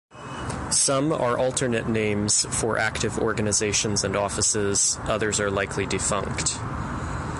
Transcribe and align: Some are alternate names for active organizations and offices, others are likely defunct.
Some 0.71 1.11
are 1.13 1.37
alternate 1.37 1.87
names 1.87 2.43
for 2.59 2.79
active 2.79 3.19
organizations 3.19 4.03
and 4.03 4.15
offices, 4.15 4.97
others 5.05 5.39
are 5.39 5.51
likely 5.51 5.85
defunct. 5.85 6.57